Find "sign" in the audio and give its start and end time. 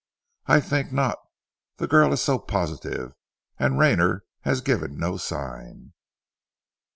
5.17-5.93